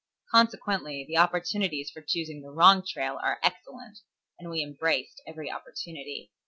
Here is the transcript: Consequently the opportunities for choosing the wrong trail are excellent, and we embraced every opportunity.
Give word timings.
Consequently 0.31 1.05
the 1.07 1.17
opportunities 1.17 1.91
for 1.91 2.01
choosing 2.01 2.41
the 2.41 2.49
wrong 2.49 2.83
trail 2.83 3.19
are 3.23 3.37
excellent, 3.43 3.99
and 4.39 4.49
we 4.49 4.63
embraced 4.63 5.21
every 5.27 5.51
opportunity. 5.51 6.31